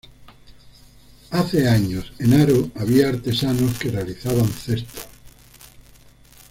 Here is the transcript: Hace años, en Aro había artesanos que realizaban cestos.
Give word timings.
Hace 1.29 1.67
años, 1.67 2.11
en 2.17 2.33
Aro 2.33 2.71
había 2.73 3.09
artesanos 3.09 3.77
que 3.77 3.91
realizaban 3.91 4.47
cestos. 4.51 5.05